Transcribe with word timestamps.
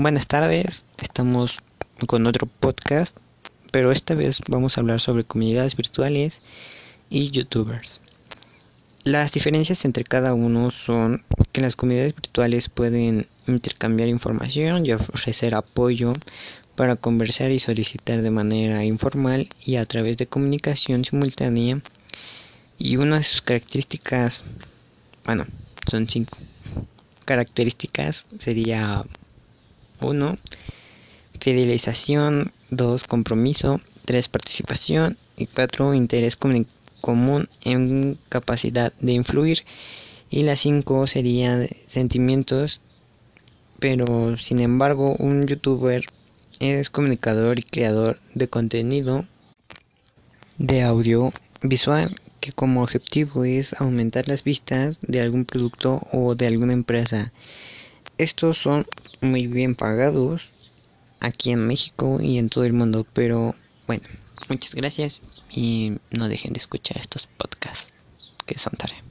Buenas 0.00 0.28
tardes, 0.28 0.84
estamos 1.02 1.58
con 2.06 2.28
otro 2.28 2.46
podcast, 2.46 3.16
pero 3.72 3.90
esta 3.90 4.14
vez 4.14 4.40
vamos 4.48 4.78
a 4.78 4.80
hablar 4.80 5.00
sobre 5.00 5.24
comunidades 5.24 5.74
virtuales 5.74 6.40
y 7.10 7.32
youtubers. 7.32 8.00
Las 9.02 9.32
diferencias 9.32 9.84
entre 9.84 10.04
cada 10.04 10.34
uno 10.34 10.70
son 10.70 11.24
que 11.50 11.62
las 11.62 11.74
comunidades 11.74 12.14
virtuales 12.14 12.68
pueden 12.68 13.26
intercambiar 13.48 14.08
información 14.08 14.86
y 14.86 14.92
ofrecer 14.92 15.56
apoyo 15.56 16.12
para 16.76 16.94
conversar 16.94 17.50
y 17.50 17.58
solicitar 17.58 18.22
de 18.22 18.30
manera 18.30 18.84
informal 18.84 19.48
y 19.64 19.76
a 19.76 19.86
través 19.86 20.16
de 20.16 20.28
comunicación 20.28 21.04
simultánea. 21.04 21.80
Y 22.78 22.98
una 22.98 23.18
de 23.18 23.24
sus 23.24 23.42
características, 23.42 24.44
bueno, 25.24 25.44
son 25.90 26.08
cinco 26.08 26.38
características, 27.24 28.26
sería 28.38 29.04
1. 30.00 30.38
Fidelización. 31.40 32.52
2. 32.70 33.04
Compromiso. 33.04 33.80
3. 34.04 34.28
Participación. 34.28 35.16
Y 35.36 35.46
4. 35.46 35.94
Interés 35.94 36.36
común 36.36 37.48
en 37.64 38.18
capacidad 38.28 38.92
de 39.00 39.12
influir. 39.12 39.64
Y 40.30 40.42
la 40.42 40.56
5 40.56 41.06
sería 41.06 41.66
sentimientos. 41.86 42.80
Pero 43.78 44.36
sin 44.38 44.60
embargo, 44.60 45.14
un 45.18 45.46
youtuber 45.46 46.04
es 46.60 46.90
comunicador 46.90 47.58
y 47.58 47.62
creador 47.62 48.18
de 48.34 48.48
contenido 48.48 49.24
de 50.58 50.82
audio 50.82 51.32
visual 51.62 52.20
que 52.40 52.52
como 52.52 52.82
objetivo 52.82 53.44
es 53.44 53.74
aumentar 53.80 54.28
las 54.28 54.44
vistas 54.44 54.98
de 55.02 55.20
algún 55.20 55.44
producto 55.44 56.06
o 56.12 56.34
de 56.34 56.46
alguna 56.46 56.72
empresa. 56.72 57.32
Estos 58.18 58.58
son 58.58 58.84
muy 59.20 59.46
bien 59.46 59.76
pagados 59.76 60.50
aquí 61.20 61.52
en 61.52 61.66
México 61.66 62.18
y 62.20 62.38
en 62.38 62.48
todo 62.48 62.64
el 62.64 62.72
mundo, 62.72 63.06
pero 63.12 63.54
bueno, 63.86 64.02
muchas 64.48 64.74
gracias 64.74 65.20
y 65.50 65.98
no 66.10 66.28
dejen 66.28 66.52
de 66.52 66.58
escuchar 66.58 66.98
estos 66.98 67.26
podcasts 67.26 67.92
que 68.44 68.58
son 68.58 68.72
tarea. 68.76 69.02